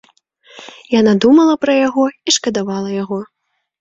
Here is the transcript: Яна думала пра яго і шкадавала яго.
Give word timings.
Яна 0.99 1.13
думала 1.25 1.53
пра 1.65 1.73
яго 1.87 2.05
і 2.09 2.29
шкадавала 2.39 2.89
яго. 3.03 3.19